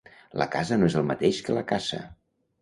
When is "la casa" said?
0.41-0.77